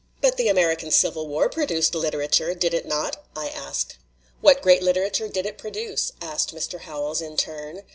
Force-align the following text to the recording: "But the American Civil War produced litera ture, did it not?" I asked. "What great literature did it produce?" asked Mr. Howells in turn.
"But 0.19 0.35
the 0.35 0.47
American 0.47 0.89
Civil 0.89 1.27
War 1.27 1.47
produced 1.47 1.93
litera 1.93 2.27
ture, 2.27 2.55
did 2.55 2.73
it 2.73 2.87
not?" 2.87 3.23
I 3.35 3.49
asked. 3.49 3.99
"What 4.39 4.63
great 4.63 4.81
literature 4.81 5.27
did 5.27 5.45
it 5.45 5.59
produce?" 5.59 6.11
asked 6.19 6.55
Mr. 6.55 6.79
Howells 6.79 7.21
in 7.21 7.37
turn. 7.37 7.83